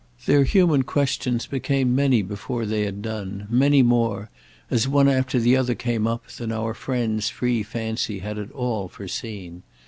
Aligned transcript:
Their 0.25 0.45
human 0.45 0.81
questions 0.81 1.45
became 1.45 1.93
many 1.93 2.23
before 2.23 2.65
they 2.65 2.85
had 2.85 3.03
done—many 3.03 3.83
more, 3.83 4.31
as 4.71 4.87
one 4.87 5.07
after 5.07 5.37
the 5.39 5.55
other 5.55 5.75
came 5.75 6.07
up, 6.07 6.25
than 6.29 6.51
our 6.51 6.73
friend's 6.73 7.29
free 7.29 7.61
fancy 7.61 8.17
had 8.17 8.39
at 8.39 8.49
all 8.51 8.87
foreseen. 8.87 9.61